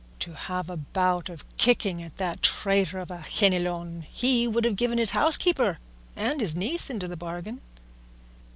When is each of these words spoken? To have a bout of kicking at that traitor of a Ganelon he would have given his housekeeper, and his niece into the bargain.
To 0.21 0.33
have 0.33 0.67
a 0.67 0.77
bout 0.77 1.29
of 1.29 1.45
kicking 1.57 2.01
at 2.01 2.17
that 2.17 2.41
traitor 2.41 2.97
of 2.97 3.11
a 3.11 3.23
Ganelon 3.29 4.01
he 4.11 4.47
would 4.47 4.65
have 4.65 4.75
given 4.75 4.97
his 4.97 5.11
housekeeper, 5.11 5.77
and 6.15 6.41
his 6.41 6.55
niece 6.55 6.89
into 6.89 7.07
the 7.07 7.15
bargain. 7.15 7.61